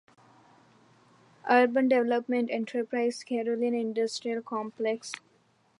[1.47, 5.11] Urban development enterprise- Karelian Industrial Complex.